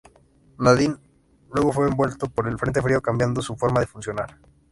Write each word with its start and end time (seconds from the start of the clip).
Nadine 0.57 0.95
luego 1.51 1.71
fue 1.71 1.87
envuelto 1.87 2.25
por 2.27 2.47
el 2.47 2.57
frente 2.57 2.81
frío, 2.81 3.03
cambiando 3.03 3.39
su 3.43 3.55
forma 3.55 3.81
de 3.81 3.85
funcionar. 3.85 4.35